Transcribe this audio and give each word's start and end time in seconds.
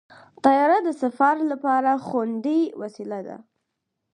طیاره 0.43 0.77
د 0.83 0.89
سفر 1.01 1.35
لپاره 1.51 1.91
خوندي 2.07 2.61
وسیله 2.81 3.19
ده. 3.27 3.37